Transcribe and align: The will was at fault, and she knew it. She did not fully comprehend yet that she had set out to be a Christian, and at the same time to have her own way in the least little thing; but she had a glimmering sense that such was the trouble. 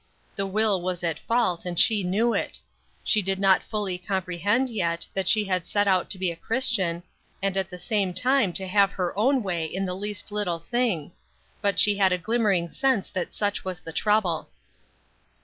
The 0.35 0.47
will 0.47 0.81
was 0.81 1.03
at 1.03 1.19
fault, 1.19 1.63
and 1.63 1.79
she 1.79 2.03
knew 2.03 2.33
it. 2.33 2.57
She 3.03 3.21
did 3.21 3.37
not 3.37 3.61
fully 3.61 3.99
comprehend 3.99 4.67
yet 4.67 5.05
that 5.13 5.27
she 5.27 5.43
had 5.45 5.67
set 5.67 5.87
out 5.87 6.09
to 6.09 6.17
be 6.17 6.31
a 6.31 6.35
Christian, 6.35 7.03
and 7.39 7.55
at 7.55 7.69
the 7.69 7.77
same 7.77 8.11
time 8.11 8.51
to 8.53 8.65
have 8.67 8.89
her 8.93 9.15
own 9.15 9.43
way 9.43 9.63
in 9.65 9.85
the 9.85 9.93
least 9.93 10.31
little 10.31 10.57
thing; 10.57 11.11
but 11.61 11.79
she 11.79 11.97
had 11.97 12.11
a 12.11 12.17
glimmering 12.17 12.67
sense 12.71 13.11
that 13.11 13.35
such 13.35 13.63
was 13.63 13.81
the 13.81 13.93
trouble. 13.93 14.49